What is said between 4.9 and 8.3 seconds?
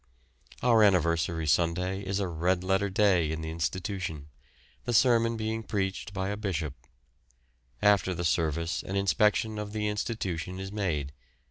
sermon being preached by a bishop. After the